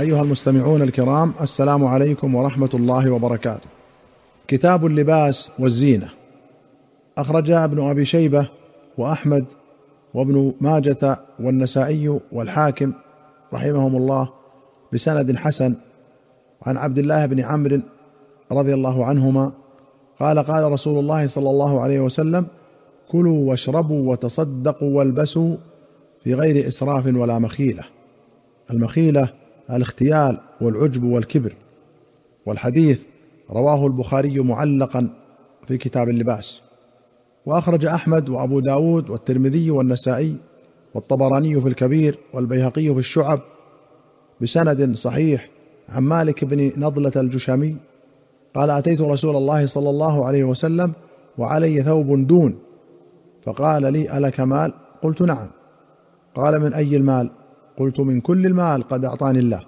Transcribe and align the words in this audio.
أيها 0.00 0.22
المستمعون 0.22 0.82
الكرام 0.82 1.34
السلام 1.40 1.84
عليكم 1.84 2.34
ورحمة 2.34 2.70
الله 2.74 3.10
وبركاته. 3.10 3.68
كتاب 4.48 4.86
اللباس 4.86 5.50
والزينة 5.58 6.08
أخرج 7.18 7.50
ابن 7.50 7.88
أبي 7.90 8.04
شيبة 8.04 8.48
وأحمد 8.98 9.44
وابن 10.14 10.54
ماجة 10.60 11.20
والنسائي 11.40 12.20
والحاكم 12.32 12.92
رحمهم 13.52 13.96
الله 13.96 14.28
بسند 14.92 15.36
حسن 15.36 15.74
عن 16.62 16.76
عبد 16.76 16.98
الله 16.98 17.26
بن 17.26 17.40
عمرو 17.40 17.80
رضي 18.52 18.74
الله 18.74 19.04
عنهما 19.04 19.52
قال 20.20 20.38
قال 20.38 20.72
رسول 20.72 20.98
الله 20.98 21.26
صلى 21.26 21.50
الله 21.50 21.80
عليه 21.80 22.00
وسلم: 22.00 22.46
كلوا 23.08 23.50
واشربوا 23.50 24.12
وتصدقوا 24.12 24.98
والبسوا 24.98 25.56
في 26.24 26.34
غير 26.34 26.68
إسراف 26.68 27.06
ولا 27.06 27.38
مخيلة. 27.38 27.82
المخيلة 28.70 29.43
الاختيال 29.70 30.38
والعجب 30.60 31.04
والكبر 31.04 31.54
والحديث 32.46 33.00
رواه 33.50 33.86
البخاري 33.86 34.38
معلقا 34.38 35.08
في 35.66 35.78
كتاب 35.78 36.08
اللباس. 36.08 36.60
وأخرج 37.46 37.86
أحمد 37.86 38.28
وأبو 38.28 38.60
داود 38.60 39.10
والترمذي 39.10 39.70
والنسائي 39.70 40.36
والطبراني 40.94 41.60
في 41.60 41.68
الكبير 41.68 42.18
والبيهقي 42.32 42.94
في 42.94 42.98
الشعب 42.98 43.40
بسند 44.40 44.96
صحيح 44.96 45.48
عن 45.88 46.02
مالك 46.02 46.44
بن 46.44 46.72
نضلة 46.76 47.12
الجشامي 47.16 47.76
قال 48.54 48.70
أتيت 48.70 49.00
رسول 49.00 49.36
الله 49.36 49.66
صلى 49.66 49.90
الله 49.90 50.26
عليه 50.26 50.44
وسلم 50.44 50.92
وعلي 51.38 51.82
ثوب 51.82 52.26
دون 52.26 52.58
فقال 53.44 53.92
لي 53.92 54.18
ألك 54.18 54.40
مال؟ 54.40 54.72
قلت 55.02 55.22
نعم. 55.22 55.48
قال 56.34 56.60
من 56.60 56.74
أي 56.74 56.96
المال؟ 56.96 57.30
قلت 57.78 58.00
من 58.00 58.20
كل 58.20 58.46
المال 58.46 58.88
قد 58.88 59.04
أعطاني 59.04 59.38
الله 59.38 59.64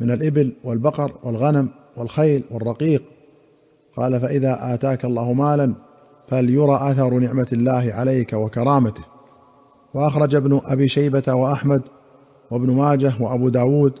من 0.00 0.10
الإبل 0.10 0.52
والبقر 0.64 1.12
والغنم 1.22 1.68
والخيل 1.96 2.44
والرقيق. 2.50 3.02
قال 3.96 4.20
فإذا 4.20 4.74
آتاك 4.74 5.04
الله 5.04 5.32
مالا 5.32 5.74
فليرى 6.28 6.78
أثر 6.90 7.18
نعمة 7.18 7.48
الله 7.52 7.92
عليك 7.94 8.32
وكرامته. 8.32 9.04
وأخرج 9.94 10.34
ابن 10.34 10.60
أبي 10.64 10.88
شيبة 10.88 11.34
وأحمد 11.34 11.82
وابن 12.50 12.70
ماجه 12.70 13.12
وأبو 13.20 13.48
داود 13.48 13.92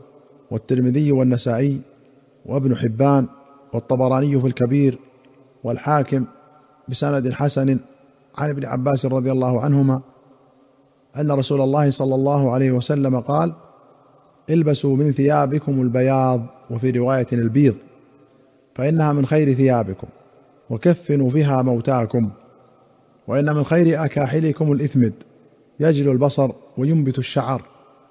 والترمذي 0.50 1.12
والنسائي 1.12 1.80
وابن 2.46 2.76
حبان 2.76 3.26
والطبراني 3.72 4.40
في 4.40 4.46
الكبير 4.46 4.98
والحاكم 5.64 6.24
بسند 6.88 7.32
حسن 7.32 7.78
عن 8.38 8.50
ابن 8.50 8.64
عباس 8.64 9.06
رضي 9.06 9.32
الله 9.32 9.60
عنهما 9.60 10.00
أن 11.16 11.30
رسول 11.30 11.60
الله 11.60 11.90
صلى 11.90 12.14
الله 12.14 12.50
عليه 12.50 12.72
وسلم 12.72 13.20
قال 13.20 13.52
البسوا 14.50 14.96
من 14.96 15.12
ثيابكم 15.12 15.82
البياض 15.82 16.46
وفي 16.70 16.90
رواية 16.90 17.26
البيض 17.32 17.74
فإنها 18.74 19.12
من 19.12 19.26
خير 19.26 19.54
ثيابكم 19.54 20.06
وكفنوا 20.70 21.30
فيها 21.30 21.62
موتاكم 21.62 22.30
وإن 23.26 23.54
من 23.54 23.64
خير 23.64 24.04
أكاحلكم 24.04 24.72
الإثمد 24.72 25.12
يجل 25.80 26.10
البصر 26.10 26.50
وينبت 26.78 27.18
الشعر. 27.18 27.62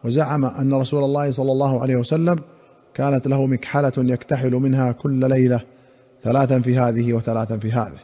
وزعم 0.04 0.46
أن 0.46 0.74
رسول 0.74 1.04
الله 1.04 1.32
صلى 1.32 1.52
الله 1.52 1.82
عليه 1.82 1.96
وسلم 1.96 2.36
كانت 2.94 3.28
له 3.28 3.46
مكحلة 3.46 3.92
يكتحل 3.98 4.52
منها 4.52 4.92
كل 4.92 5.30
ليلة 5.30 5.62
ثلاثا 6.24 6.60
في 6.60 6.78
هذه 6.78 7.14
وثلاثا 7.14 7.58
في 7.58 7.72
هذه. 7.72 8.00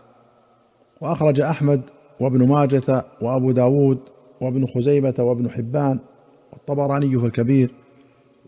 وأخرج 1.01 1.41
أحمد 1.41 1.81
وابن 2.19 2.47
ماجة 2.47 3.05
وأبو 3.21 3.51
داود 3.51 3.99
وابن 4.41 4.67
خزيمة 4.67 5.13
وابن 5.19 5.49
حبان 5.49 5.99
والطبراني 6.53 7.19
في 7.19 7.25
الكبير 7.25 7.71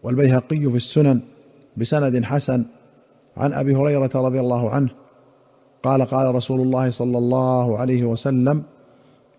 والبيهقي 0.04 0.60
في 0.60 0.76
السنن 0.76 1.22
بسند 1.78 2.24
حسن 2.24 2.66
عن 3.38 3.54
أبي 3.54 3.76
هريرة 3.76 4.12
رضي 4.16 4.40
الله 4.40 4.70
عنه 4.70 4.90
قال 5.84 6.02
قال 6.02 6.36
رسول 6.36 6.62
الله 6.62 6.90
صلى 6.90 7.18
الله 7.18 7.78
عليه 7.78 8.04
وسلم 8.04 8.64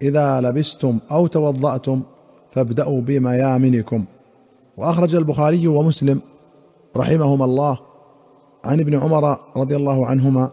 إذا 0.03 0.41
لبستم 0.41 0.99
أو 1.11 1.27
توضأتم 1.27 2.03
فابدأوا 2.51 3.01
بميامنكم 3.01 4.05
وأخرج 4.77 5.15
البخاري 5.15 5.69
ومسلم 5.69 6.21
رحمهما 6.97 7.45
الله 7.45 7.79
عن 8.65 8.81
ابن 8.81 8.99
عمر 9.03 9.39
رضي 9.57 9.77
الله 9.77 10.07
عنهما 10.07 10.51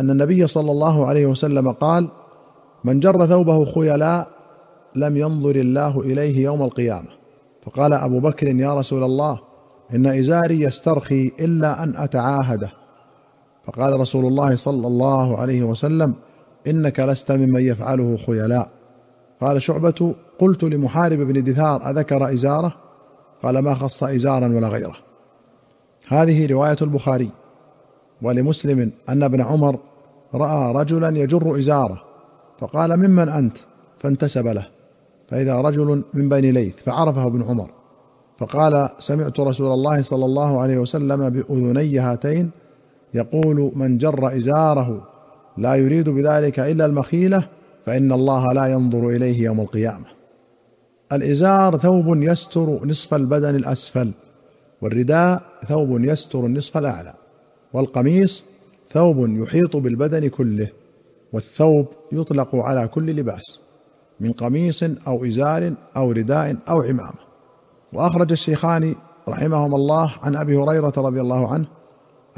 أن 0.00 0.10
النبي 0.10 0.46
صلى 0.46 0.70
الله 0.70 1.06
عليه 1.06 1.26
وسلم 1.26 1.72
قال 1.72 2.08
من 2.84 3.00
جر 3.00 3.26
ثوبه 3.26 3.64
خيلاء 3.64 4.35
لم 4.94 5.16
ينظر 5.16 5.56
الله 5.56 6.00
إليه 6.00 6.44
يوم 6.44 6.62
القيامة. 6.62 7.08
فقال 7.62 7.92
أبو 7.92 8.20
بكر 8.20 8.48
يا 8.48 8.74
رسول 8.74 9.04
الله 9.04 9.40
إن 9.94 10.06
إزاري 10.06 10.60
يسترخي 10.60 11.32
إلا 11.40 11.82
أن 11.82 11.96
أتعاهده. 11.96 12.70
فقال 13.66 14.00
رسول 14.00 14.26
الله 14.26 14.56
صلى 14.56 14.86
الله 14.86 15.38
عليه 15.38 15.62
وسلم 15.62 16.14
إنك 16.66 17.00
لست 17.00 17.32
ممن 17.32 17.60
يفعله 17.60 18.16
خيلاء. 18.16 18.70
قال 19.40 19.62
شعبة 19.62 20.14
قلت 20.38 20.64
لمحارب 20.64 21.18
بن 21.18 21.44
دثار 21.44 21.90
أذكر 21.90 22.32
إزاره؟ 22.32 22.74
قال 23.42 23.58
ما 23.58 23.74
خص 23.74 24.02
إزارا 24.02 24.46
ولا 24.46 24.68
غيره. 24.68 24.96
هذه 26.08 26.46
رواية 26.46 26.76
البخاري. 26.82 27.30
ولمسلم 28.22 28.92
أن 29.08 29.22
ابن 29.22 29.40
عمر 29.40 29.78
رأى 30.34 30.72
رجلا 30.72 31.18
يجر 31.18 31.58
إزاره 31.58 32.02
فقال 32.58 32.96
ممن 32.96 33.28
أنت؟ 33.28 33.56
فانتسب 33.98 34.46
له. 34.46 34.75
فإذا 35.28 35.56
رجل 35.56 36.02
من 36.14 36.28
بني 36.28 36.52
ليث 36.52 36.74
فعرفه 36.76 37.26
ابن 37.26 37.42
عمر 37.42 37.70
فقال 38.38 38.88
سمعت 38.98 39.40
رسول 39.40 39.72
الله 39.72 40.02
صلى 40.02 40.24
الله 40.24 40.60
عليه 40.60 40.78
وسلم 40.78 41.30
بأذني 41.30 41.98
هاتين 41.98 42.50
يقول 43.14 43.72
من 43.74 43.98
جر 43.98 44.36
إزاره 44.36 45.08
لا 45.58 45.74
يريد 45.74 46.08
بذلك 46.08 46.60
إلا 46.60 46.86
المخيلة 46.86 47.48
فإن 47.86 48.12
الله 48.12 48.52
لا 48.52 48.66
ينظر 48.66 49.08
إليه 49.08 49.44
يوم 49.44 49.60
القيامة. 49.60 50.04
الإزار 51.12 51.78
ثوب 51.78 52.22
يستر 52.22 52.86
نصف 52.86 53.14
البدن 53.14 53.54
الأسفل 53.54 54.12
والرداء 54.82 55.42
ثوب 55.68 56.04
يستر 56.04 56.46
النصف 56.46 56.76
الأعلى 56.76 57.14
والقميص 57.72 58.44
ثوب 58.90 59.28
يحيط 59.28 59.76
بالبدن 59.76 60.28
كله 60.28 60.68
والثوب 61.32 61.86
يطلق 62.12 62.56
على 62.56 62.88
كل 62.88 63.16
لباس. 63.16 63.65
من 64.20 64.32
قميص 64.32 64.82
أو 64.82 65.24
إزار 65.24 65.72
أو 65.96 66.12
رداء 66.12 66.56
أو 66.68 66.82
عمامة. 66.82 67.26
وأخرج 67.92 68.32
الشيخان 68.32 68.94
رحمهما 69.28 69.76
الله 69.76 70.12
عن 70.22 70.36
أبي 70.36 70.56
هريرة 70.56 70.92
رضي 70.96 71.20
الله 71.20 71.52
عنه 71.52 71.66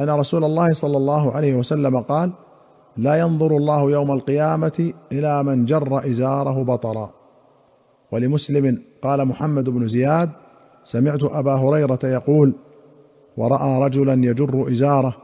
أن 0.00 0.10
رسول 0.10 0.44
الله 0.44 0.72
صلى 0.72 0.96
الله 0.96 1.32
عليه 1.32 1.54
وسلم 1.54 2.00
قال 2.00 2.30
لا 2.96 3.18
ينظر 3.18 3.56
الله 3.56 3.90
يوم 3.90 4.12
القيامة 4.12 4.92
إلى 5.12 5.42
من 5.42 5.64
جر 5.64 6.10
إزاره 6.10 6.62
بطرا. 6.62 7.10
ولمسلم 8.12 8.82
قال 9.02 9.24
محمد 9.24 9.68
بن 9.68 9.88
زياد 9.88 10.30
سمعت 10.84 11.22
أبا 11.22 11.54
هريرة 11.54 11.98
يقول 12.04 12.52
ورأى 13.36 13.82
رجلا 13.82 14.14
يجر 14.14 14.72
إزاره 14.72 15.16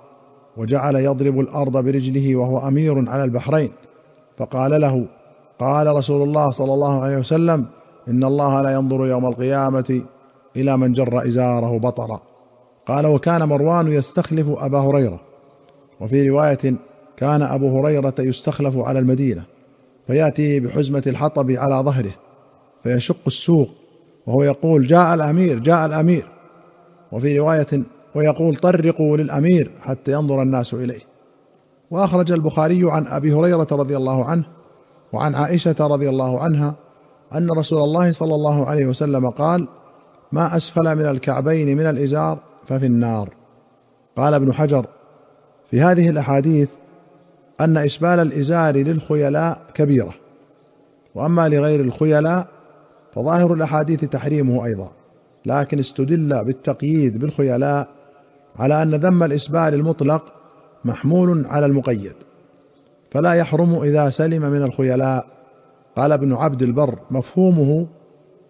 وجعل 0.57 0.97
يضرب 0.97 1.41
الأرض 1.41 1.85
برجله 1.85 2.37
وهو 2.37 2.69
أمير 2.69 3.11
على 3.11 3.25
البحرين. 3.25 3.73
فقال 4.39 4.81
له 4.81 5.07
قال 5.59 5.97
رسول 5.97 6.23
الله 6.23 6.51
صلى 6.51 6.75
الله 6.75 7.03
عليه 7.03 7.17
وسلم 7.17 7.67
إن 8.09 8.25
الله 8.25 8.63
لا 8.63 8.73
ينظر 8.73 9.07
يوم 9.07 9.27
القيامة 9.27 10.03
إلى 10.57 10.77
من 10.77 10.93
جر 10.93 11.27
إزاره 11.29 11.79
بطرا. 11.79 12.21
قال 12.87 13.07
وكان 13.07 13.43
مروان 13.43 13.93
يستخلف 13.93 14.47
أبا 14.49 14.79
هريرة. 14.79 15.21
وفي 16.01 16.29
رواية 16.29 16.75
كان 17.17 17.43
أبو 17.43 17.79
هريرة 17.79 18.15
يستخلف 18.19 18.79
على 18.79 18.99
المدينة 18.99 19.43
فياتي 20.07 20.61
بحزمة 20.61 21.03
الحطب 21.07 21.51
على 21.51 21.75
ظهره 21.75 22.15
فيشق 22.83 23.17
السوق 23.27 23.69
وهو 24.27 24.43
يقول 24.43 24.87
جاء 24.87 25.15
الأمير 25.15 25.59
جاء 25.59 25.87
الأمير. 25.87 26.27
وفي 27.13 27.39
رواية 27.39 27.83
ويقول 28.15 28.57
طرقوا 28.57 29.17
للأمير 29.17 29.71
حتى 29.81 30.13
ينظر 30.13 30.43
الناس 30.43 30.75
إليه. 30.75 31.03
وأخرج 31.91 32.33
البخاري 32.33 32.91
عن 32.91 33.07
أبي 33.07 33.33
هريرة 33.33 33.67
رضي 33.73 33.97
الله 33.97 34.25
عنه 34.25 34.45
وعن 35.15 35.35
عائشة 35.35 35.77
رضي 35.81 36.09
الله 36.09 36.41
عنها 36.41 36.75
أن 37.35 37.51
رسول 37.51 37.83
الله 37.83 38.13
صلى 38.13 38.35
الله 38.35 38.67
عليه 38.67 38.87
وسلم 38.87 39.31
قال 39.31 39.69
ما 40.33 40.57
أسفل 40.57 40.97
من 40.97 41.07
الكعبين 41.07 41.77
من 41.77 41.87
الإزار 41.87 42.39
ففي 42.67 42.87
النار 42.87 43.35
قال 44.17 44.35
ابن 44.35 44.53
حجر 44.53 44.87
في 45.71 45.81
هذه 45.81 46.09
الأحاديث 46.09 46.69
أن 47.61 47.77
إسبال 47.77 48.21
الإزار 48.21 48.77
للخيلاء 48.77 49.63
كبيرة 49.75 50.15
وأما 51.15 51.49
لغير 51.49 51.81
الخيلاء 51.81 52.47
فظاهر 53.15 53.55
الأحاديث 53.55 54.05
تحريمه 54.05 54.65
أيضا 54.65 54.91
لكن 55.47 55.79
استدل 55.79 56.45
بالتقييد 56.45 57.19
بالخيلاء 57.19 57.89
على 58.59 58.83
أن 58.83 58.95
ذم 58.95 59.23
الإسبال 59.23 59.75
المطلق 59.75 60.33
محمول 60.85 61.47
على 61.47 61.67
المقيد 61.67 62.13
فلا 63.15 63.33
يحرم 63.33 63.83
إذا 63.83 64.11
سلم 64.11 64.43
من 64.43 64.63
الخيلاء. 64.63 65.27
قال 65.97 66.13
ابن 66.13 66.33
عبد 66.33 66.63
البر 66.63 66.99
مفهومه 67.11 67.87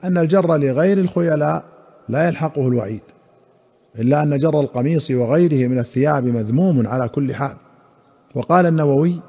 أن 0.04 0.18
الجر 0.18 0.56
لغير 0.56 0.98
الخيلاء 0.98 1.64
لا 2.08 2.28
يلحقه 2.28 2.68
الوعيد 2.68 3.00
إلا 3.98 4.22
أن 4.22 4.38
جر 4.38 4.60
القميص 4.60 5.10
وغيره 5.10 5.68
من 5.68 5.78
الثياب 5.78 6.24
مذموم 6.24 6.86
على 6.86 7.08
كل 7.08 7.34
حال. 7.34 7.56
وقال 8.34 8.66
النووي 8.66 9.20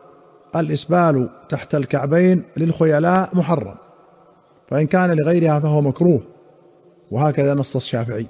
الإسبال 0.55 1.29
تحت 1.49 1.75
الكعبين 1.75 2.43
للخيلاء 2.57 3.29
محرم 3.33 3.75
فإن 4.67 4.87
كان 4.87 5.11
لغيرها 5.11 5.59
فهو 5.59 5.81
مكروه 5.81 6.21
وهكذا 7.11 7.53
نص 7.53 7.75
الشافعي. 7.75 8.27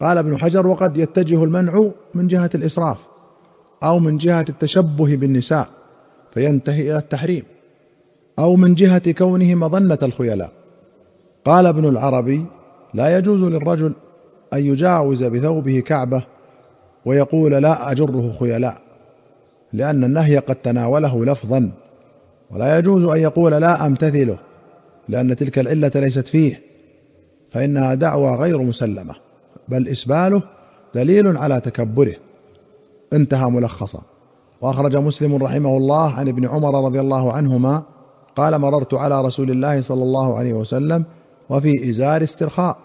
قال 0.00 0.18
ابن 0.18 0.38
حجر 0.38 0.66
وقد 0.66 0.96
يتجه 0.96 1.44
المنع 1.44 1.90
من 2.14 2.26
جهة 2.26 2.50
الإسراف 2.54 3.06
أو 3.82 3.98
من 3.98 4.16
جهة 4.16 4.44
التشبه 4.48 5.16
بالنساء. 5.16 5.77
فينتهي 6.38 6.82
إلى 6.82 6.96
التحريم 6.98 7.44
أو 8.38 8.56
من 8.56 8.74
جهة 8.74 9.12
كونه 9.12 9.54
مظنة 9.54 9.98
الخيلاء. 10.02 10.50
قال 11.44 11.66
ابن 11.66 11.88
العربي 11.88 12.46
لا 12.94 13.18
يجوز 13.18 13.42
للرجل 13.42 13.92
أن 14.52 14.58
يجاوز 14.58 15.24
بثوبه 15.24 15.80
كعبة 15.80 16.22
ويقول 17.04 17.52
لا 17.52 17.90
أجره 17.92 18.32
خيلاء 18.40 18.80
لأن 19.72 20.04
النهي 20.04 20.38
قد 20.38 20.54
تناوله 20.54 21.24
لفظا. 21.24 21.70
ولا 22.50 22.78
يجوز 22.78 23.04
أن 23.04 23.16
يقول 23.16 23.52
لا 23.52 23.86
أمتثله 23.86 24.38
لأن 25.08 25.36
تلك 25.36 25.58
العلة 25.58 25.92
ليست 25.94 26.28
فيه 26.28 26.62
فإنها 27.50 27.94
دعوى 27.94 28.36
غير 28.36 28.62
مسلمة 28.62 29.14
بل 29.68 29.88
إسباله 29.88 30.42
دليل 30.94 31.36
على 31.36 31.60
تكبره. 31.60 32.14
انتهى 33.12 33.50
ملخصا. 33.50 34.02
وأخرج 34.60 34.96
مسلم 34.96 35.34
رحمه 35.34 35.76
الله 35.76 36.14
عن 36.14 36.28
ابن 36.28 36.46
عمر 36.46 36.84
رضي 36.84 37.00
الله 37.00 37.32
عنهما 37.32 37.82
قال 38.36 38.58
مررت 38.58 38.94
على 38.94 39.22
رسول 39.22 39.50
الله 39.50 39.80
صلى 39.80 40.02
الله 40.02 40.38
عليه 40.38 40.52
وسلم 40.52 41.04
وفي 41.50 41.88
إزار 41.88 42.22
استرخاء. 42.22 42.76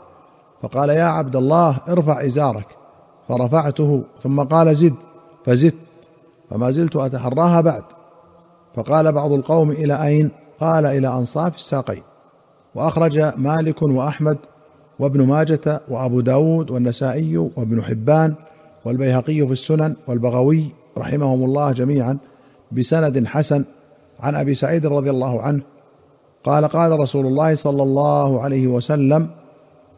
فقال 0.62 0.90
يا 0.90 1.04
عبد 1.04 1.36
الله 1.36 1.78
ارفع 1.90 2.26
إزارك. 2.26 2.68
فرفعته 3.28 4.04
ثم 4.24 4.42
قال 4.42 4.76
زد. 4.76 4.94
فزدت. 5.46 5.76
فما 6.50 6.72
زلت 6.72 6.96
أتحراها 6.96 7.62
بعد. 7.62 7.84
فقال 8.76 9.12
بعض 9.12 9.32
القوم 9.32 9.72
إلى 9.72 10.04
أين؟ 10.04 10.32
قال 10.60 10.86
إلى 10.86 11.08
أنصاف 11.08 11.56
الساقين. 11.56 12.04
وأخرج 12.76 13.34
مالك 13.38 13.82
وأحمد 13.82 14.38
وابن 15.00 15.28
ماجة 15.28 15.82
وأبو 15.90 16.22
داود 16.22 16.72
والنسائي 16.72 17.38
وابن 17.38 17.84
حبان 17.84 18.36
والبيهقي 18.86 19.48
في 19.48 19.54
السنن 19.54 19.96
والبغوي 20.08 20.83
رحمهم 20.98 21.44
الله 21.44 21.72
جميعا 21.72 22.18
بسند 22.72 23.28
حسن 23.28 23.64
عن 24.20 24.36
أبي 24.36 24.54
سعيد 24.54 24.86
رضي 24.86 25.10
الله 25.10 25.42
عنه 25.42 25.62
قال 26.44 26.66
قال 26.66 27.00
رسول 27.00 27.26
الله 27.26 27.56
صلى 27.56 27.84
الله 27.84 28.42
عليه 28.42 28.68
وسلم 28.68 29.30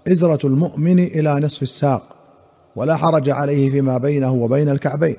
إزرة 0.08 0.48
المؤمن 0.48 1.00
إلى 1.00 1.40
نصف 1.40 1.64
الساق 1.64 2.04
ولا 2.76 2.96
حرج 2.96 3.30
عليه 3.30 3.72
فيما 3.72 3.98
بينه 3.98 4.34
وبين 4.34 4.70
الكعبين 4.70 5.16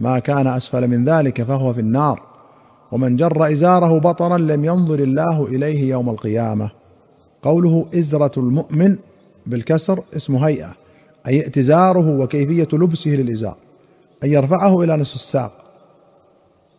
ما 0.00 0.18
كان 0.18 0.46
أسفل 0.46 0.88
من 0.88 1.04
ذلك 1.04 1.42
فهو 1.42 1.72
في 1.72 1.80
النار 1.80 2.22
ومن 2.92 3.16
جر 3.16 3.52
إزاره 3.52 3.98
بطرا 3.98 4.38
لم 4.38 4.64
ينظر 4.64 4.98
الله 4.98 5.46
إليه 5.46 5.90
يوم 5.90 6.10
القيامة 6.10 6.70
قوله 7.42 7.86
إزرة 7.94 8.32
المؤمن 8.36 8.96
بالكسر 9.46 10.02
اسم 10.16 10.36
هيئة 10.36 10.72
أي 11.26 11.40
ائتزاره 11.40 12.18
وكيفية 12.18 12.68
لبسه 12.72 13.10
للإزار. 13.10 13.56
أن 14.24 14.28
يرفعه 14.28 14.82
إلى 14.82 14.96
نصف 14.96 15.14
الساق. 15.14 15.52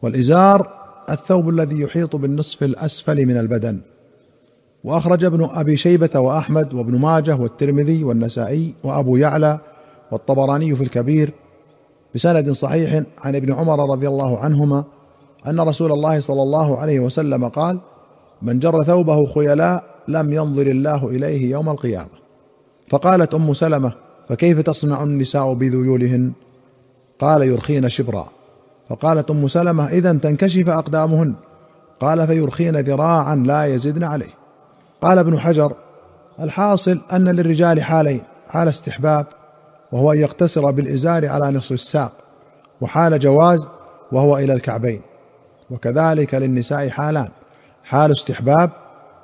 والإزار 0.01 0.67
الثوب 1.09 1.49
الذي 1.49 1.81
يحيط 1.81 2.15
بالنصف 2.15 2.63
الأسفل 2.63 3.25
من 3.25 3.37
البدن. 3.37 3.81
وأخرج 4.83 5.25
ابن 5.25 5.49
أبي 5.53 5.75
شيبة 5.75 6.19
وأحمد 6.19 6.73
وابن 6.73 6.99
ماجه 6.99 7.35
والترمذي 7.35 8.03
والنسائي 8.03 8.73
وأبو 8.83 9.17
يعلى 9.17 9.59
والطبراني 10.11 10.75
في 10.75 10.83
الكبير 10.83 11.33
بسند 12.15 12.51
صحيح 12.51 13.03
عن 13.23 13.35
ابن 13.35 13.53
عمر 13.53 13.91
رضي 13.91 14.07
الله 14.07 14.39
عنهما 14.39 14.83
أن 15.47 15.59
رسول 15.59 15.91
الله 15.91 16.19
صلى 16.19 16.41
الله 16.41 16.77
عليه 16.77 16.99
وسلم 16.99 17.47
قال 17.47 17.79
من 18.41 18.59
جر 18.59 18.83
ثوبه 18.83 19.25
خيلاء 19.25 19.83
لم 20.07 20.33
ينظر 20.33 20.67
الله 20.67 21.09
إليه 21.09 21.51
يوم 21.51 21.69
القيامة 21.69 22.09
فقالت 22.89 23.33
أم 23.33 23.53
سلمة 23.53 23.93
فكيف 24.29 24.59
تصنع 24.59 25.03
النساء 25.03 25.53
بذيولهن؟ 25.53 26.31
قال 27.19 27.41
يرخين 27.41 27.89
شبرا. 27.89 28.29
فقالت 28.89 29.31
أم 29.31 29.47
سلمة 29.47 29.87
اذا 29.87 30.13
تنكشف 30.13 30.69
أقدامهن. 30.69 31.33
قال 31.99 32.27
فيرخين 32.27 32.77
ذراعا 32.77 33.35
لا 33.35 33.65
يزدن 33.65 34.03
عليه. 34.03 34.33
قال 35.01 35.17
ابن 35.17 35.39
حجر 35.39 35.73
الحاصل 36.39 37.01
أن 37.13 37.29
للرجال 37.29 37.83
حالين 37.83 38.21
حال 38.49 38.67
استحباب 38.67 39.25
وهو 39.91 40.11
أن 40.11 40.17
يقتصر 40.17 40.71
بالإزار 40.71 41.27
على 41.27 41.51
نصف 41.51 41.71
الساق 41.71 42.11
وحال 42.81 43.19
جواز 43.19 43.67
وهو 44.11 44.37
إلى 44.37 44.53
الكعبين. 44.53 45.01
وكذلك 45.71 46.33
للنساء 46.33 46.89
حالان 46.89 47.29
حال 47.83 48.11
استحباب 48.11 48.69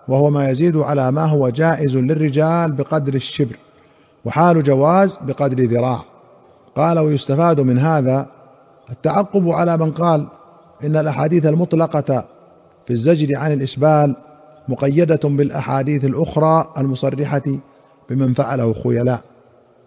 وهو 0.07 0.30
ما 0.30 0.50
يزيد 0.50 0.77
على 0.77 1.12
ما 1.12 1.25
هو 1.25 1.50
جائز 1.50 1.97
للرجال 1.97 2.71
بقدر 2.71 3.13
الشبر 3.13 3.56
وحال 4.25 4.63
جواز 4.63 5.19
بقدر 5.21 5.63
ذراع. 5.63 6.09
قال 6.75 7.00
ويستفاد 7.00 7.60
من 7.60 7.80
هذا 7.80 8.25
التعقب 8.89 9.50
على 9.50 9.77
من 9.77 9.92
قال 9.92 10.27
إن 10.83 10.95
الأحاديث 10.95 11.45
المطلقة 11.45 12.25
في 12.86 12.94
الزجر 12.94 13.38
عن 13.38 13.54
الإسبال 13.54 14.16
مقيدة 14.68 15.19
بالأحاديث 15.24 16.06
الأخرى 16.06 16.74
المصرحة 16.77 17.42
بمن 18.10 18.33
فعله 18.33 18.74
خيلاء 18.74 19.21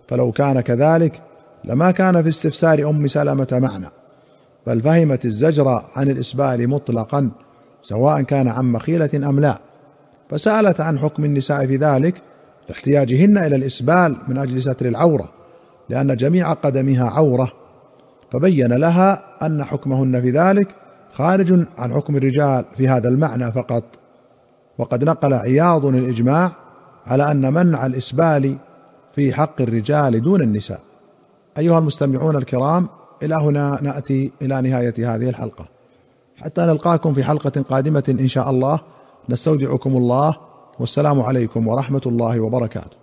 فلو 0.08 0.32
كان 0.32 0.60
كذلك 0.60 1.22
لما 1.64 1.90
كان 1.90 2.22
في 2.22 2.28
استفسار 2.28 2.90
أم 2.90 3.06
سلمة 3.06 3.48
معنى 3.52 3.88
بل 4.66 4.80
فهمت 4.80 5.24
الزجر 5.24 5.68
عن 5.96 6.10
الإسبال 6.10 6.68
مطلقا 6.68 7.30
سواء 7.82 8.22
كان 8.22 8.48
عن 8.48 8.72
مخيلة 8.72 9.10
أم 9.14 9.40
لا 9.40 9.58
فسألت 10.30 10.80
عن 10.80 10.98
حكم 10.98 11.24
النساء 11.24 11.66
في 11.66 11.76
ذلك 11.76 12.22
لاحتياجهن 12.68 13.38
إلى 13.38 13.56
الإسبال 13.56 14.16
من 14.28 14.38
أجل 14.38 14.62
ستر 14.62 14.86
العورة. 14.86 15.41
لأن 15.88 16.16
جميع 16.16 16.52
قدمها 16.52 17.04
عورة 17.04 17.52
فبين 18.32 18.72
لها 18.72 19.24
أن 19.46 19.64
حكمهن 19.64 20.20
في 20.20 20.30
ذلك 20.30 20.74
خارج 21.12 21.66
عن 21.78 21.92
حكم 21.92 22.16
الرجال 22.16 22.64
في 22.76 22.88
هذا 22.88 23.08
المعنى 23.08 23.52
فقط. 23.52 23.84
وقد 24.78 25.04
نقل 25.04 25.34
عياض 25.34 25.86
الإجماع 25.86 26.52
على 27.06 27.30
أن 27.30 27.54
منع 27.54 27.86
الإسبال 27.86 28.56
في 29.12 29.34
حق 29.34 29.60
الرجال 29.60 30.22
دون 30.22 30.42
النساء. 30.42 30.80
أيها 31.58 31.78
المستمعون 31.78 32.36
الكرام 32.36 32.88
إلى 33.22 33.34
هنا 33.34 33.78
نأتي 33.82 34.32
إلى 34.42 34.60
نهاية 34.60 35.14
هذه 35.14 35.28
الحلقة. 35.28 35.64
حتى 36.36 36.60
نلقاكم 36.60 37.14
في 37.14 37.24
حلقة 37.24 37.62
قادمة 37.70 38.16
إن 38.20 38.28
شاء 38.28 38.50
الله 38.50 38.80
نستودعكم 39.28 39.96
الله 39.96 40.36
والسلام 40.80 41.20
عليكم 41.20 41.68
ورحمة 41.68 42.02
الله 42.06 42.40
وبركاته. 42.40 43.01